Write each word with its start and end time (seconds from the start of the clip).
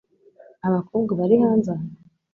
Abakobwa 0.67 1.11
bari 1.19 1.35
hanze 1.43 1.67
aha? 1.75 1.85